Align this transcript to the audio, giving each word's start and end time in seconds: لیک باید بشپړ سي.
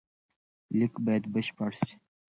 لیک 0.77 0.93
باید 1.05 1.23
بشپړ 1.33 1.71
سي. 1.81 1.93